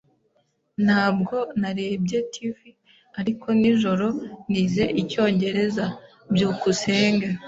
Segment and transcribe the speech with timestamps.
[0.85, 2.57] Ntabwo narebye TV
[3.19, 4.07] ariko nijoro
[4.51, 5.85] nize icyongereza.
[6.33, 7.27] byukusenge